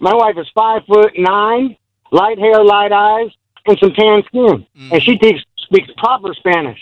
[0.00, 1.76] My wife is five foot nine,
[2.10, 3.30] light hair, light eyes,
[3.66, 4.66] and some tan skin.
[4.90, 5.26] And she mm-hmm.
[5.26, 6.78] speaks, speaks proper Spanish.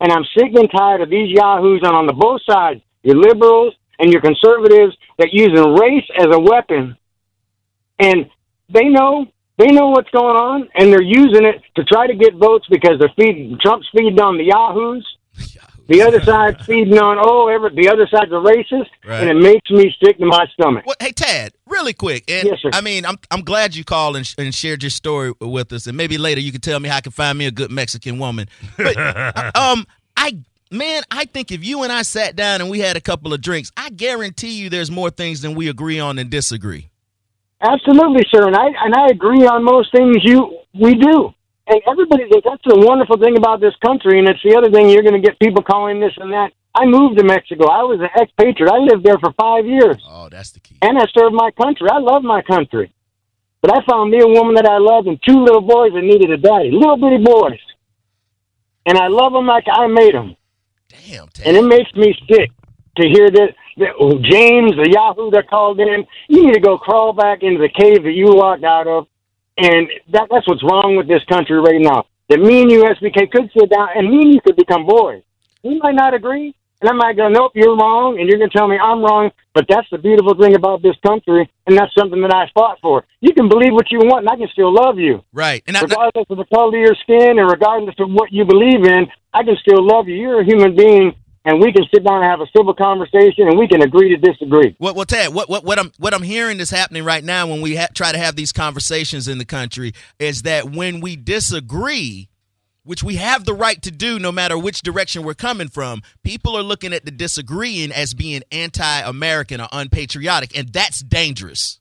[0.00, 3.74] And I'm sick and tired of these yahoos and on the both sides, your liberals
[3.98, 6.96] and your conservatives that using race as a weapon.
[7.98, 8.28] And
[8.68, 9.26] they know
[9.58, 12.98] they know what's going on, and they're using it to try to get votes because
[12.98, 15.06] they're feeding Trump's feeding on the yahoos.
[15.88, 19.20] The other side's feeding on oh, every, the other side's a racist, Right.
[19.26, 20.84] and it makes me sick to my stomach.
[20.86, 22.70] Well, hey Tad, really quick, and Yes, sir.
[22.72, 25.96] I mean, I'm I'm glad you called and, and shared your story with us, and
[25.96, 28.48] maybe later you can tell me how I can find me a good Mexican woman.
[28.76, 28.96] But
[29.56, 30.38] um, I
[30.70, 33.40] man, I think if you and I sat down and we had a couple of
[33.40, 36.88] drinks, I guarantee you there's more things than we agree on and disagree.
[37.60, 41.32] Absolutely, sir, and I and I agree on most things you we do.
[41.66, 45.02] And everybody, that's the wonderful thing about this country, and it's the other thing you're
[45.02, 46.52] going to get people calling this and that.
[46.74, 47.68] I moved to Mexico.
[47.68, 48.72] I was an expatriate.
[48.72, 50.02] I lived there for five years.
[50.08, 50.76] Oh, that's the key.
[50.82, 51.88] and I served my country.
[51.90, 52.92] I love my country.
[53.60, 56.30] But I found me a woman that I loved and two little boys that needed
[56.30, 57.60] a daddy, little bitty boys.
[58.86, 60.34] And I love them like I made them.
[60.88, 61.46] Damn, Tad.
[61.46, 62.50] And it makes me sick
[62.96, 66.76] to hear that, that oh, James, the Yahoo that called in, you need to go
[66.76, 69.06] crawl back into the cave that you walked out of.
[69.58, 72.06] And that, that's what's wrong with this country right now.
[72.28, 75.22] That me and you, SBK, could sit down and me and you could become boys.
[75.62, 78.56] We might not agree, and I might go, nope, you're wrong, and you're going to
[78.56, 79.30] tell me I'm wrong.
[79.54, 83.04] But that's the beautiful thing about this country, and that's something that I fought for.
[83.20, 85.22] You can believe what you want, and I can still love you.
[85.32, 88.44] Right, and I, regardless of the color of your skin and regardless of what you
[88.44, 90.16] believe in, I can still love you.
[90.16, 93.58] You're a human being, and we can sit down and have a civil conversation, and
[93.58, 94.76] we can agree to disagree.
[94.78, 97.60] Well, well, Tad, what, what, what I'm what I'm hearing is happening right now when
[97.60, 102.28] we ha- try to have these conversations in the country is that when we disagree,
[102.84, 106.56] which we have the right to do no matter which direction we're coming from, people
[106.56, 111.80] are looking at the disagreeing as being anti American or unpatriotic, and that's dangerous.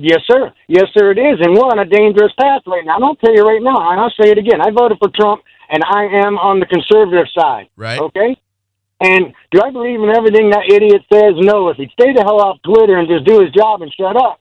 [0.00, 0.52] Yes, sir.
[0.68, 1.40] Yes, sir, it is.
[1.40, 2.96] And we're on a dangerous path right now.
[2.96, 4.60] And I'll tell you right now, and I'll say it again.
[4.60, 7.68] I voted for Trump, and I am on the conservative side.
[7.76, 7.98] Right.
[7.98, 8.36] Okay?
[9.00, 11.34] And do I believe in everything that idiot says?
[11.36, 11.68] No.
[11.68, 14.40] If he'd stay the hell off Twitter and just do his job and shut up,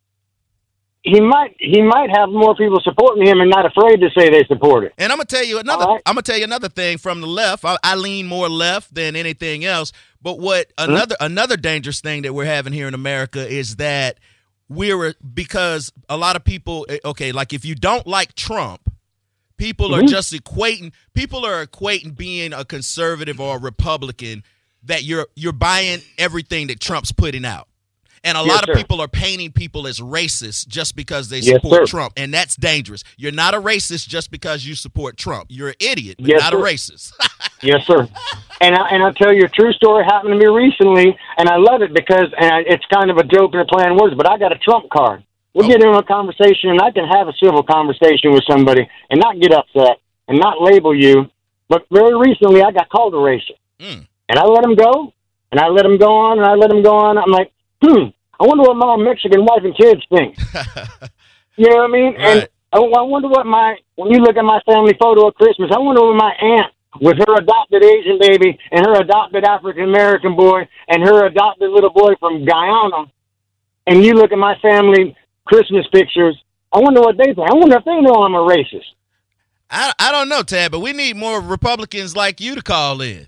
[1.03, 4.43] he might he might have more people supporting him and not afraid to say they
[4.47, 4.93] support it.
[4.97, 5.85] And I'm gonna tell you another.
[5.85, 6.01] Right.
[6.05, 7.63] I'm gonna tell you another thing from the left.
[7.63, 9.93] I, I lean more left than anything else.
[10.21, 14.17] But what another another dangerous thing that we're having here in America is that
[14.67, 16.85] we're because a lot of people.
[16.89, 18.91] eh, Okay, like if you don't like Trump,
[19.57, 20.09] people are Mhm.
[20.09, 20.91] just equating.
[21.13, 24.43] People are equating being a conservative or a Republican
[24.83, 27.67] that you're you're buying everything that Trump's putting out.
[28.23, 28.81] And a Yes, lot of sir.
[28.81, 31.85] people are painting people as racist just because they support sir.
[31.85, 33.03] Trump, and that's dangerous.
[33.15, 35.45] You're not a racist just because you support Trump.
[35.49, 36.59] You're an idiot, but Yes, not sir.
[36.59, 37.11] a racist.
[37.63, 38.07] Yes, sir.
[38.61, 41.55] And I, and I'll tell you a true story happened to me recently, and I
[41.57, 44.13] love it because and I, it's kind of a joke and a play on words,
[44.15, 45.23] but I got a Trump card.
[45.53, 45.69] We'll Oh.
[45.69, 49.39] get into a conversation, and I can have a civil conversation with somebody and not
[49.39, 51.29] get upset and not label you.
[51.69, 54.07] But very recently, I got called a racist, Mm.
[54.29, 55.11] and I let him go,
[55.51, 57.17] and I let him go on, and I let him go on.
[57.17, 57.51] I'm like,
[57.83, 58.05] hmm,
[58.39, 60.37] I wonder what my Mexican wife and kids think.
[61.59, 62.13] You know what I mean?
[62.17, 62.49] And Right.
[62.71, 65.79] I, I wonder what my when you look at my family photo at Christmas, I
[65.79, 70.67] wonder what my aunt with her adopted Asian baby and her adopted African American boy
[70.87, 73.05] and her adopted little boy from Guyana,
[73.87, 75.15] and you look at my family
[75.47, 76.37] Christmas pictures.
[76.71, 77.49] I wonder what they think.
[77.49, 78.91] I wonder if they know I'm a racist.
[79.69, 83.27] I I don't know, Tad, but we need more Republicans like you to call in.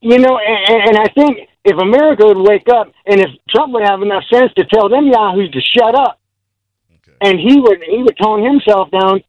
[0.00, 3.86] You know, and, and I think if America would wake up and if Trump would
[3.86, 6.18] have enough sense to tell them yahoos to shut up,
[6.96, 7.16] okay.
[7.20, 9.22] and he would he would tone himself down.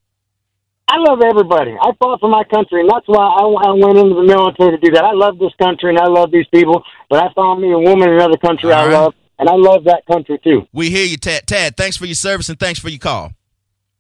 [0.88, 1.72] I love everybody.
[1.72, 4.78] I fought for my country, and that's why I, I went into the military to
[4.78, 5.06] do that.
[5.06, 8.10] I love this country and I love these people, but I found me a woman
[8.10, 10.68] in another country I love, and I love that country too.
[10.72, 11.48] We hear you, Tad.
[11.48, 13.34] Tad, thanks for your service and thanks for your call.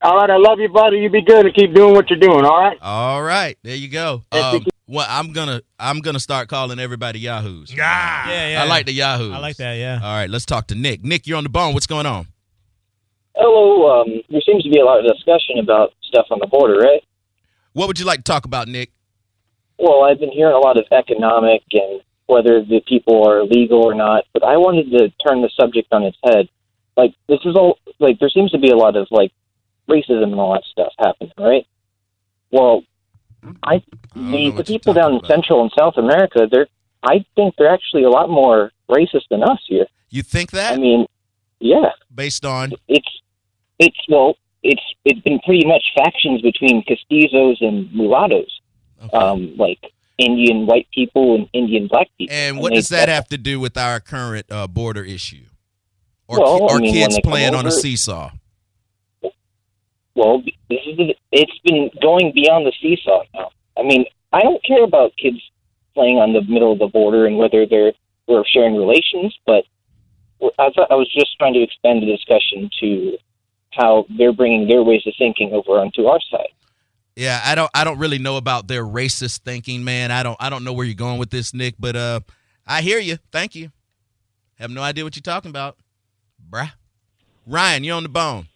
[0.03, 0.97] All right, I love you, buddy.
[0.97, 2.45] You be good and keep doing what you're doing.
[2.45, 2.77] All right.
[2.81, 4.23] All right, there you go.
[4.31, 7.73] Um, well, I'm gonna I'm gonna start calling everybody yahoos.
[7.79, 8.63] Ah, Yeah, yeah.
[8.63, 9.33] I like the yahoos.
[9.33, 9.73] I like that.
[9.73, 9.99] Yeah.
[10.01, 11.03] All right, let's talk to Nick.
[11.03, 11.73] Nick, you're on the bone.
[11.73, 12.27] What's going on?
[13.35, 14.01] Hello.
[14.01, 17.01] Um, there seems to be a lot of discussion about stuff on the border, right?
[17.73, 18.91] What would you like to talk about, Nick?
[19.79, 23.93] Well, I've been hearing a lot of economic and whether the people are legal or
[23.93, 26.47] not, but I wanted to turn the subject on its head.
[26.97, 29.31] Like this is all like there seems to be a lot of like
[29.89, 31.65] racism and all that stuff happening, right?
[32.51, 32.83] Well,
[33.63, 33.81] I
[34.15, 35.25] don't the, the people down in.
[35.25, 36.67] Central and South America, they're
[37.03, 39.85] I think they're actually a lot more racist than us here.
[40.09, 41.05] You think that I mean,
[41.59, 43.07] yeah, based on it's
[43.79, 48.59] it's well, it's it's been pretty much factions between castizos and mulattoes,
[49.05, 49.17] Okay.
[49.17, 49.79] um, like
[50.21, 52.35] Indian white people and Indian black people.
[52.35, 55.45] and what they- does that have to do with our current uh, border issue?
[56.27, 58.31] Or, Well, ki- I mean, kids playing on a seesaw?
[60.15, 63.51] Well, this is it's been going beyond the seesaw now.
[63.77, 65.37] I mean, I don't care about kids
[65.93, 67.93] playing on the middle of the border and whether they're
[68.27, 69.65] we're sharing relations, but
[70.59, 73.17] I thought I was just trying to expand the discussion to
[73.71, 76.53] how they're bringing their ways of thinking over onto our side.
[77.15, 80.11] Yeah, I don't I don't really know about their racist thinking, man.
[80.11, 82.21] I don't I don't know where you're going with this, Nick, but uh
[82.65, 83.17] I hear you.
[83.31, 83.71] Thank you.
[84.59, 85.77] Have no idea what you're talking about.
[86.49, 86.71] Bruh.
[87.45, 88.47] Ryan, you're on the bone.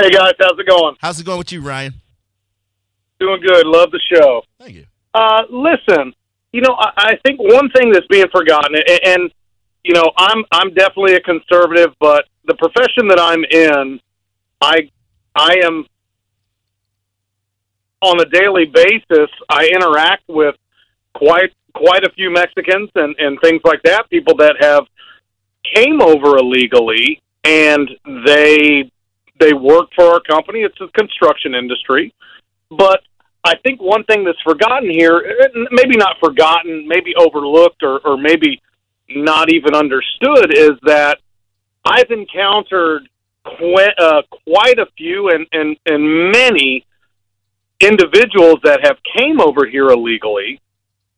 [0.00, 0.96] Hey guys, how's it going?
[1.00, 1.94] How's it going with you, Ryan?
[3.20, 3.66] Doing good.
[3.66, 4.42] Love the show.
[4.58, 4.86] Thank you.
[5.12, 6.12] Uh, listen,
[6.52, 9.30] you know, I, I think one thing that's being forgotten, and, and
[9.84, 14.00] you know, I'm I'm definitely a conservative, but the profession that I'm in,
[14.60, 14.88] I
[15.36, 15.86] I am
[18.04, 19.30] on a daily basis.
[19.48, 20.56] I interact with
[21.14, 24.08] quite quite a few Mexicans and and things like that.
[24.10, 24.84] People that have
[25.74, 27.90] came over illegally and
[28.26, 28.90] they
[29.40, 30.60] they work for our company.
[30.60, 32.14] It's a construction industry,
[32.70, 33.00] but
[33.44, 35.22] I think one thing that's forgotten here,
[35.70, 38.60] maybe not forgotten, maybe overlooked, or, or maybe
[39.10, 41.18] not even understood, is that
[41.84, 43.06] I've encountered
[43.44, 46.86] qu- uh, quite a few and, and, and many
[47.80, 50.60] individuals that have came over here illegally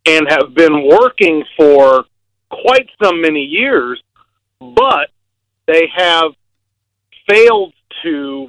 [0.07, 2.05] and have been working for
[2.51, 4.03] quite some many years,
[4.61, 5.11] but
[5.66, 6.33] they have
[7.29, 8.49] failed to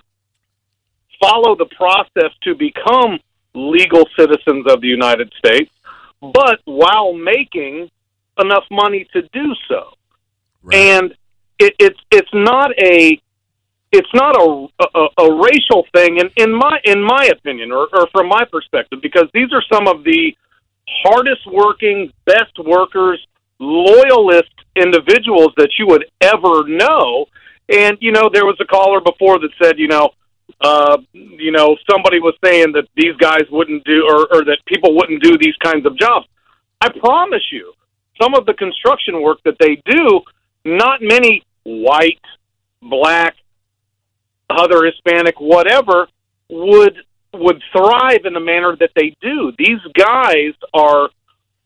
[1.19, 3.19] follow the process to become
[3.53, 5.71] legal citizens of the United States,
[6.21, 7.89] but while making
[8.39, 9.93] enough money to do so.
[10.71, 11.15] And
[11.59, 13.19] it, it's it's not a
[13.91, 18.07] it's not a, a, a racial thing in, in my in my opinion or, or
[18.11, 20.35] from my perspective because these are some of the
[21.03, 23.25] hardest working best workers
[23.59, 27.25] loyalist individuals that you would ever know.
[27.69, 30.09] And you know there was a caller before that said you know
[30.61, 34.95] uh you know somebody was saying that these guys wouldn't do or, or that people
[34.95, 36.27] wouldn't do these kinds of jobs.
[36.81, 37.73] I promise you
[38.21, 40.21] some of the construction work that they do
[40.65, 42.21] not many white
[42.81, 43.35] black
[44.49, 46.07] other Hispanic, whatever,
[46.49, 46.97] would
[47.33, 49.51] would thrive in the manner that they do.
[49.57, 51.09] These guys are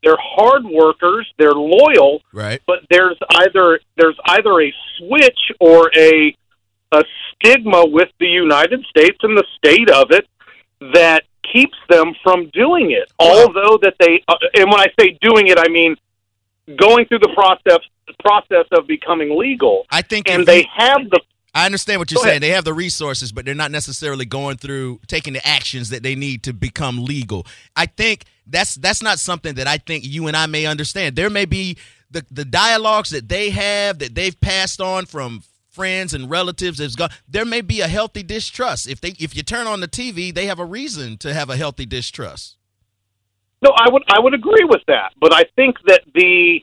[0.03, 2.61] they're hard workers, they're loyal, right?
[2.65, 6.35] But there's either there's either a switch or a
[6.91, 10.27] a stigma with the United States and the state of it
[10.93, 13.11] that keeps them from doing it.
[13.19, 15.95] Although that they uh, and when I say doing it, I mean
[16.77, 17.79] going through the process
[18.19, 19.85] process of becoming legal.
[19.89, 21.21] I think and they have the
[21.53, 22.41] I understand what you're saying.
[22.41, 26.15] They have the resources, but they're not necessarily going through taking the actions that they
[26.15, 27.45] need to become legal.
[27.75, 31.15] I think that's that's not something that I think you and I may understand.
[31.15, 31.77] There may be
[32.09, 36.97] the the dialogues that they have that they've passed on from friends and relatives has
[36.97, 40.33] gone there may be a healthy distrust if they if you turn on the tv
[40.35, 42.57] they have a reason to have a healthy distrust
[43.61, 46.61] No, I would I would agree with that, but I think that the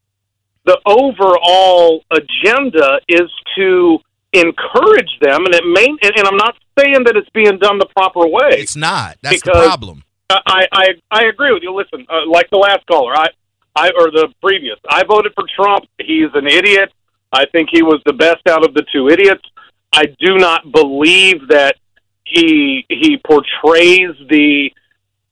[0.66, 3.98] the overall agenda is to
[4.32, 5.86] encourage them, and it may.
[5.86, 8.50] And, and I'm not saying that it's being done the proper way.
[8.50, 11.74] it's not that's the problem I I I agree with you.
[11.74, 13.28] Listen, uh, like the last caller, I
[13.74, 15.86] I or the previous, I voted for Trump.
[15.98, 16.92] He's an idiot.
[17.32, 19.44] I think he was the best out of the two idiots.
[19.92, 21.76] I do not believe that
[22.24, 24.70] he he portrays the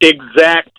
[0.01, 0.73] exact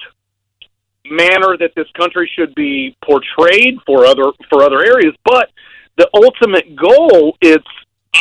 [1.06, 5.49] manner that this country should be portrayed for other for other areas but
[5.95, 7.60] the ultimate goal is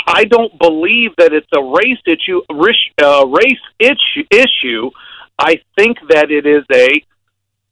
[0.07, 2.41] I don't believe that it's a race issue
[3.03, 4.91] uh, race issue issue.
[5.39, 7.05] I think that it is a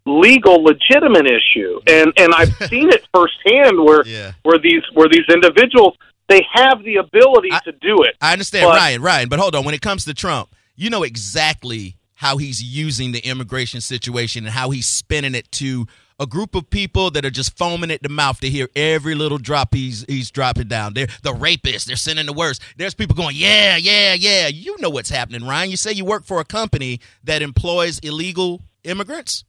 [0.06, 1.80] legal legitimate issue.
[1.86, 4.04] And and I've seen it firsthand where
[4.42, 5.96] where these where these individuals
[6.28, 8.16] they have the ability to do it.
[8.20, 9.64] I understand, But- Ryan, Ryan, but hold on.
[9.64, 14.54] When it comes to Trump, you know exactly how he's using the immigration situation and
[14.54, 15.86] how he's spinning it to
[16.20, 19.38] a group of people that are just foaming at the mouth to hear every little
[19.38, 20.94] drop he's he's dropping down.
[20.94, 21.84] They're the rapists.
[21.86, 22.62] They're sending the worst.
[22.76, 24.46] There's people going, yeah, yeah, yeah.
[24.46, 25.70] You know what's happening, Ryan.
[25.70, 29.44] You say you work for a company that employs illegal immigrants.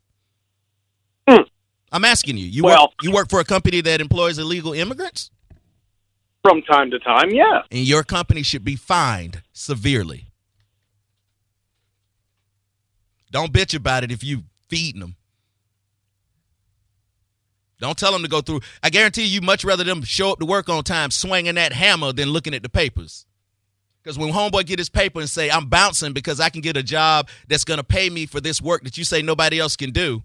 [1.30, 1.43] Hmm.
[1.91, 2.45] I'm asking you.
[2.45, 2.63] You.
[2.63, 5.30] Well- work, you work for a company that employs illegal immigrants.
[6.41, 10.28] from time to time yeah and your company should be fined severely.
[13.32, 15.15] Don't bitch about it if you feeding them.
[17.79, 18.61] Don't tell them to go through.
[18.81, 22.13] I guarantee you, much rather them show up to work on time swinging that hammer
[22.13, 23.25] than looking at the papers.
[24.01, 26.83] Because when homeboy get his paper and say I'm bouncing because I can get a
[26.83, 30.21] job that's gonna pay me for this work that you say nobody else can do,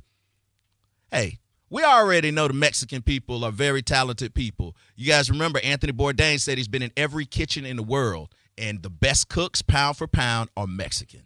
[1.11, 1.39] hey,
[1.71, 4.77] we already know the Mexican people are very talented people.
[4.97, 8.83] You guys remember Anthony Bourdain said he's been in every kitchen in the world, and
[8.83, 11.23] the best cooks, pound for pound, are Mexican.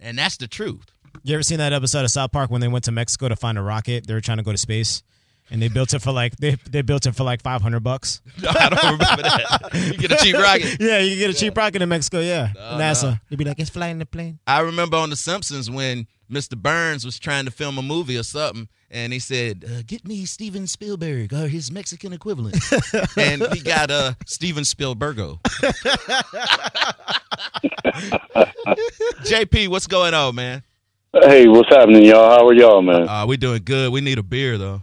[0.00, 0.86] And that's the truth.
[1.22, 3.56] You ever seen that episode of South Park when they went to Mexico to find
[3.56, 4.06] a rocket?
[4.06, 5.04] They were trying to go to space,
[5.52, 8.20] and they built it for like they they built it for like five hundred bucks.
[8.48, 9.70] I don't remember that.
[9.74, 10.78] You get a cheap rocket.
[10.80, 12.20] yeah, you can get a cheap rocket in Mexico.
[12.20, 13.02] Yeah, No, NASA.
[13.04, 13.14] no.
[13.28, 14.38] You'd be like, it's flying the plane.
[14.46, 16.56] I remember on The Simpsons when Mr.
[16.56, 20.24] Burns was trying to film a movie or something, and he said, uh, "Get me
[20.24, 22.56] Steven Spielberg or his Mexican equivalent,"
[23.18, 25.38] and he got uh, Steven Spielbergo.
[29.24, 30.62] JP, what's going on, man?
[31.12, 32.30] Hey, what's happening, y'all?
[32.30, 33.06] How are y'all, man?
[33.08, 33.92] Uh, we doing good.
[33.92, 34.82] We need a beer though.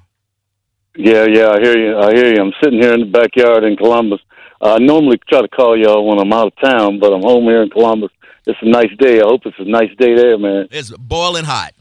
[1.02, 1.98] Yeah, yeah, I hear you.
[1.98, 2.42] I hear you.
[2.42, 4.20] I'm sitting here in the backyard in Columbus.
[4.62, 7.64] I normally try to call y'all when I'm out of town, but I'm home here
[7.64, 8.12] in Columbus.
[8.46, 9.22] It's a nice day.
[9.22, 10.68] I hope it's a nice day there, man.
[10.72, 11.72] It's boiling hot.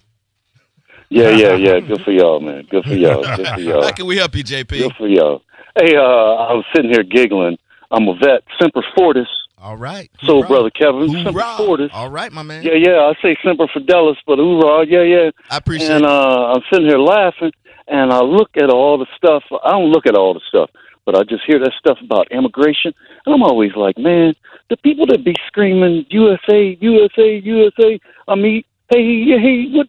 [1.09, 1.81] Yeah, yeah, yeah.
[1.81, 2.67] Good for y'all, man.
[2.71, 3.25] Good for y'all.
[3.37, 3.83] Good for y'all.
[3.83, 4.69] How can we help you, JP?
[4.69, 5.43] Good for y'all.
[5.77, 7.59] Hey, uh, I was sitting here giggling.
[7.91, 9.27] I'm a vet, Semper Fortis.
[9.61, 10.09] All right.
[10.25, 11.57] So, brother Kevin, Semper Hoorah.
[11.57, 11.91] Fortis.
[11.93, 12.63] All right, my man.
[12.63, 13.11] Yeah, yeah.
[13.11, 15.31] I say Semper Fidelis, but hoorah, yeah, yeah.
[15.51, 16.09] I appreciate And it.
[16.11, 17.51] uh, I'm sitting here laughing,
[17.90, 19.44] and I look at all the stuff.
[19.64, 20.70] I don't look at all the stuff,
[21.05, 22.92] but I just hear that stuff about immigration,
[23.24, 24.34] and I'm always like, man,
[24.70, 28.01] the people that be screaming USA, USA, USA.
[28.26, 29.89] I mean, hey, hey, what?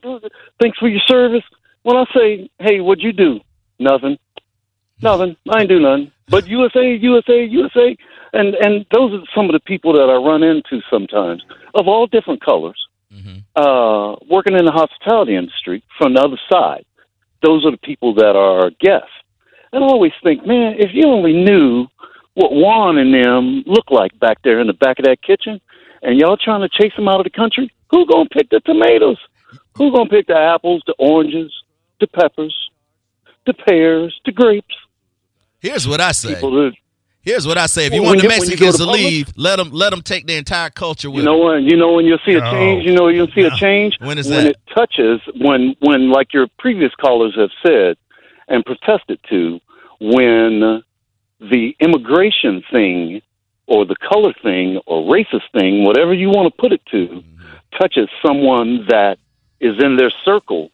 [0.62, 1.44] Thanks for your service.
[1.84, 3.40] When I say, hey, what'd you do?
[3.80, 4.18] Nothing.
[5.02, 5.36] Nothing.
[5.50, 6.12] I ain't do nothing.
[6.28, 7.98] But USA, USA, USA,
[8.34, 11.44] and and those are some of the people that I run into sometimes
[11.74, 12.80] of all different colors,
[13.56, 16.86] uh, working in the hospitality industry from the other side.
[17.42, 19.10] Those are the people that are our guests.
[19.72, 21.88] And I always think, man, if you only knew
[22.34, 25.60] what Juan and them look like back there in the back of that kitchen,
[26.02, 27.72] and y'all trying to chase them out of the country.
[27.92, 29.18] Who gonna pick the tomatoes?
[29.78, 31.52] Who gonna pick the apples, the oranges,
[32.00, 32.56] the peppers,
[33.46, 34.76] the pears, the grapes?
[35.60, 36.36] Here's what I say.
[36.36, 36.74] People that-
[37.22, 37.86] Here's what I say.
[37.86, 39.70] If you When want the you- when you go Mexicans to to leave, let them
[39.72, 41.48] let them take the entire culture with You know them.
[41.48, 42.86] when you know when you'll see a change.
[42.86, 44.52] You know you'll see a change When is when that?
[44.52, 47.98] it touches when when like your previous callers have said
[48.48, 49.60] and protested to
[50.00, 50.82] when
[51.42, 53.22] the immigration thing
[53.68, 57.78] or the color thing or racist thing, whatever you want to put it to, mm-hmm.
[57.80, 59.20] touches someone that
[59.60, 60.72] is in their circle,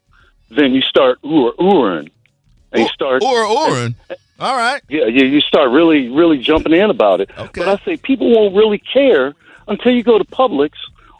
[0.50, 2.10] then you start ooh oohing,
[2.72, 3.96] and you start Or Oren.
[4.39, 4.81] All right.
[4.89, 7.29] yeah, you, you start really, really jumping in about it.
[7.65, 9.33] But I say people won't really care
[9.67, 10.71] until you go to Publix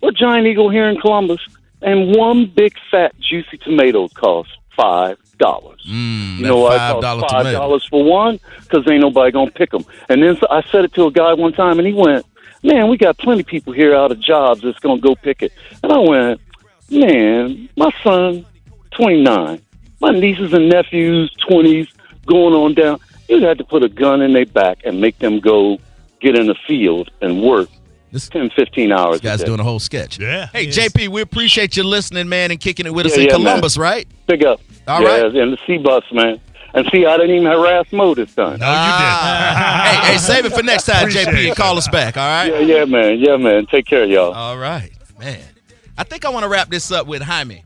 [0.02, 1.40] or Giant Eagle here in Columbus,
[1.82, 5.82] and one big fat juicy tomato costs five dollars.
[5.88, 8.40] Mm, you know why it $5 costs five dollars for one?
[8.62, 9.86] Because ain't nobody gonna pick them.
[10.10, 12.26] And then I said it to a guy one time, and he went,
[12.64, 15.54] "Man, we got plenty of people here out of jobs that's gonna go pick it."
[15.84, 16.42] And I went,
[16.90, 18.46] "Man, my son,
[18.92, 19.62] twenty nine,
[20.02, 21.88] my nieces and nephews, twenties,
[22.26, 23.00] going on down.
[23.28, 25.80] You had to put a gun in their back and make them go
[26.22, 27.70] get in the field and work."
[28.16, 29.22] this, 10, 15 hours.
[29.22, 29.48] This guy's a day.
[29.48, 30.20] doing a whole sketch.
[30.20, 30.48] Yeah.
[30.48, 33.46] Hey, JP, we appreciate you listening, man, and kicking it with us in yeah, man.
[33.46, 34.08] Columbus, right?
[34.26, 34.62] Big up.
[34.88, 35.36] All yeah, right.
[35.36, 36.40] and the C bus, man.
[36.74, 38.60] And see, I didn't even harass Mo this time.
[38.60, 39.92] No, ah.
[39.92, 40.06] you did.
[40.06, 42.48] hey, hey, save it for next time, JP, and call us back, all right?
[42.48, 43.20] Yeah, yeah, man.
[43.20, 43.66] Yeah, man.
[43.66, 44.34] Take care, y'all.
[44.34, 45.44] All right, man.
[45.98, 47.64] I think I want to wrap this up with Jaime.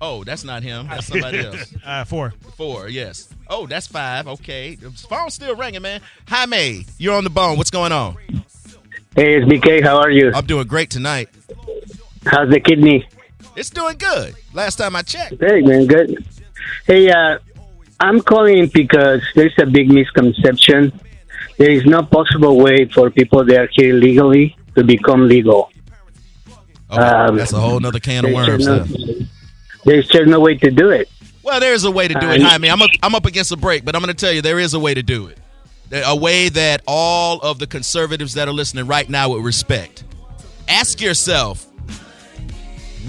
[0.00, 0.86] Oh, that's not him.
[0.88, 1.74] That's somebody else.
[1.86, 2.34] Uh, four.
[2.56, 3.28] Four, yes.
[3.48, 4.26] Oh, that's five.
[4.26, 4.74] Okay.
[4.74, 6.00] The phone's still ringing, man.
[6.28, 7.56] Jaime, you're on the bone.
[7.58, 8.16] What's going on?
[9.14, 9.82] Hey, it's BK.
[9.82, 10.32] How are you?
[10.34, 11.28] I'm doing great tonight.
[12.26, 13.06] How's the kidney?
[13.54, 14.34] It's doing good.
[14.52, 15.36] Last time I checked.
[15.40, 16.26] Hey, man, good.
[16.86, 17.38] Hey, uh,
[18.00, 20.92] I'm calling because there's a big misconception.
[21.56, 25.70] There is no possible way for people that are here legally to become legal.
[26.90, 28.66] Okay, Um, that's a whole other can of worms.
[29.86, 30.26] Just there.
[30.26, 31.08] no, there's just no way to do it.
[31.42, 32.68] Well, there's a way to do it, Uh, Jaime.
[32.70, 34.74] I'm up, I'm up against a break, but I'm going to tell you there is
[34.74, 35.38] a way to do it.
[35.92, 40.02] A way that all of the conservatives that are listening right now would respect.
[40.66, 41.64] Ask yourself,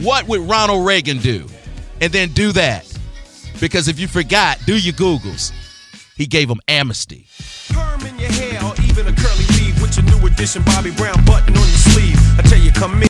[0.01, 1.47] what would Ronald Reagan do?
[1.99, 2.85] And then do that.
[3.59, 5.51] Because if you forgot, do your Googles.
[6.15, 7.25] He gave them amnesty.
[7.69, 11.25] Perm in your hair or even a curly weave with your new edition Bobby Brown
[11.25, 12.17] button on your sleeve.
[12.37, 13.01] I tell you, come in.